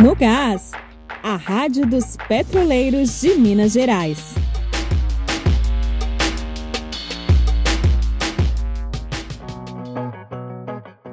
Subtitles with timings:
[0.00, 0.70] No Gás,
[1.24, 4.32] a Rádio dos Petroleiros de Minas Gerais.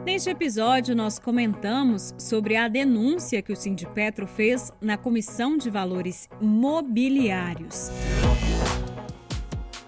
[0.06, 6.30] Neste episódio, nós comentamos sobre a denúncia que o Sindipetro fez na Comissão de Valores
[6.40, 7.90] Mobiliários.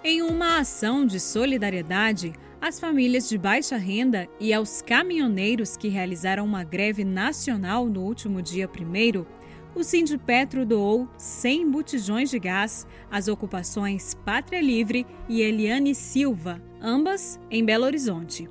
[0.04, 2.34] Em uma ação de solidariedade,
[2.68, 8.42] às famílias de baixa renda e aos caminhoneiros que realizaram uma greve nacional no último
[8.42, 9.26] dia 1,
[9.74, 17.40] o Sindipetro doou 100 botijões de gás às ocupações Pátria Livre e Eliane Silva, ambas
[17.50, 18.50] em Belo Horizonte.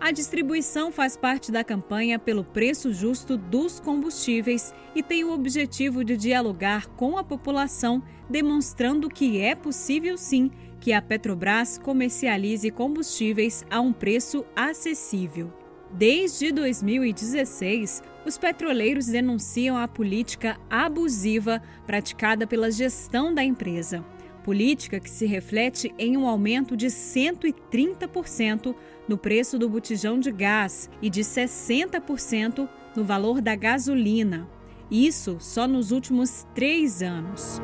[0.00, 6.02] A distribuição faz parte da campanha pelo preço justo dos combustíveis e tem o objetivo
[6.02, 13.64] de dialogar com a população, demonstrando que é possível sim que a Petrobras comercialize combustíveis
[13.70, 15.52] a um preço acessível.
[15.92, 24.04] Desde 2016, os petroleiros denunciam a política abusiva praticada pela gestão da empresa.
[24.44, 28.74] Política que se reflete em um aumento de 130%
[29.06, 34.48] no preço do botijão de gás e de 60% no valor da gasolina.
[34.90, 37.60] Isso só nos últimos três anos.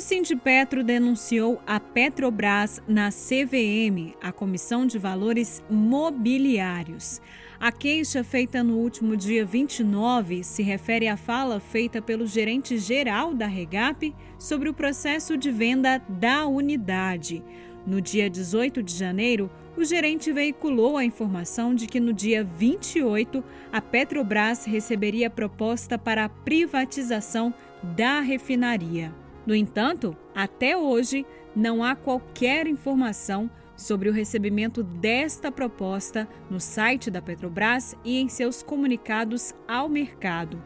[0.00, 7.20] O Sindipetro denunciou a Petrobras na CVM, a Comissão de Valores Mobiliários.
[7.60, 13.34] A queixa feita no último dia 29 se refere à fala feita pelo gerente geral
[13.34, 17.44] da Regap sobre o processo de venda da unidade.
[17.86, 23.44] No dia 18 de janeiro, o gerente veiculou a informação de que no dia 28
[23.70, 29.19] a Petrobras receberia proposta para a privatização da refinaria.
[29.46, 37.10] No entanto, até hoje, não há qualquer informação sobre o recebimento desta proposta no site
[37.10, 40.62] da Petrobras e em seus comunicados ao mercado.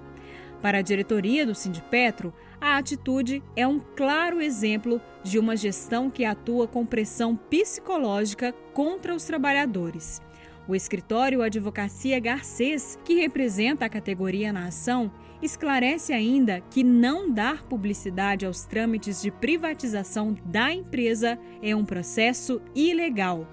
[0.61, 6.25] Para a diretoria do Sindipetro, a atitude é um claro exemplo de uma gestão que
[6.25, 10.23] atua com pressão psicológica contra os trabalhadores.
[10.67, 15.13] O escritório Advocacia Garcês, que representa a categoria na ação,
[15.45, 22.63] esclarece ainda que não dar publicidade aos trâmites de privatização da empresa é um processo
[22.75, 23.47] ilegal,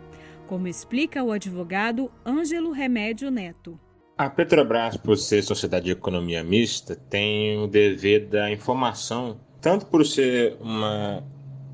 [0.47, 3.79] como explica o advogado Ângelo Remédio Neto.
[4.17, 10.05] A Petrobras, por ser sociedade de economia mista, tem o dever da informação, tanto por
[10.05, 11.23] ser uma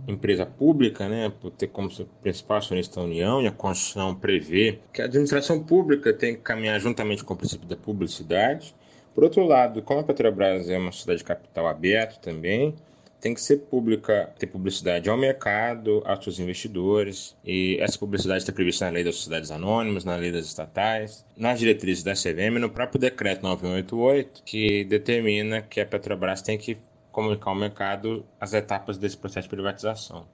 [0.08, 1.90] empresa pública, né, por ter como
[2.22, 6.80] principal acionista a União, e a Constituição prevê que a administração pública tem que caminhar
[6.80, 8.74] juntamente com o princípio da publicidade.
[9.18, 12.76] Por outro lado, como a Petrobras é uma sociedade de capital aberto também,
[13.20, 18.54] tem que ser pública, ter publicidade ao mercado, aos seus investidores, e essa publicidade está
[18.54, 22.70] prevista na lei das sociedades anônimas, na lei das estatais, nas diretrizes da CVM, no
[22.70, 26.78] próprio decreto 9188, que determina que a Petrobras tem que
[27.12, 30.28] comunicar ao mercado as etapas desse processo de privatização.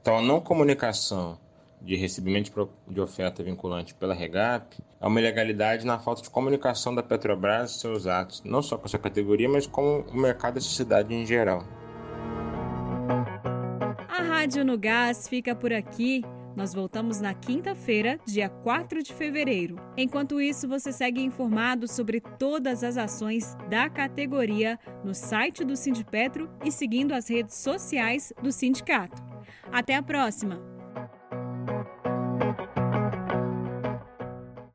[0.00, 1.38] Então, a não comunicação
[1.80, 7.02] de recebimento de oferta vinculante pela Regap é uma ilegalidade na falta de comunicação da
[7.02, 11.14] Petrobras e seus atos, não só com essa categoria, mas com o mercado da sociedade
[11.14, 11.64] em geral.
[14.08, 16.22] A Rádio no Gás fica por aqui.
[16.56, 19.76] Nós voltamos na quinta-feira, dia 4 de fevereiro.
[19.96, 26.50] Enquanto isso, você segue informado sobre todas as ações da categoria no site do Sindipetro
[26.64, 29.22] e seguindo as redes sociais do sindicato.
[29.72, 30.69] Até a próxima!